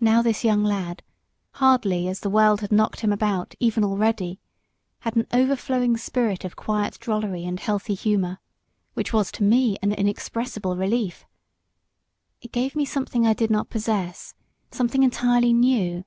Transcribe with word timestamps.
Now 0.00 0.20
this 0.20 0.44
young 0.44 0.62
lad, 0.62 1.02
hardly 1.52 2.08
as 2.08 2.20
the 2.20 2.28
world 2.28 2.60
had 2.60 2.70
knocked 2.70 3.00
him 3.00 3.10
about 3.10 3.54
even 3.58 3.84
already, 3.84 4.38
had 4.98 5.16
an 5.16 5.26
overflowing 5.32 5.96
spirit 5.96 6.44
of 6.44 6.56
quiet 6.56 6.98
drollery 7.00 7.46
and 7.46 7.58
healthy 7.58 7.94
humour, 7.94 8.38
which 8.92 9.14
was 9.14 9.32
to 9.32 9.42
me 9.42 9.78
an 9.80 9.92
inexpressible 9.94 10.76
relief. 10.76 11.24
It 12.42 12.52
gave 12.52 12.76
me 12.76 12.84
something 12.84 13.26
I 13.26 13.32
did 13.32 13.50
not 13.50 13.70
possess 13.70 14.34
something 14.70 15.02
entirely 15.02 15.54
new. 15.54 16.04